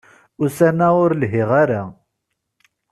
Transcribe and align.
Ussan-a, 0.43 0.87
ur 1.03 1.11
lhiɣ 1.21 1.49
ara. 1.63 1.81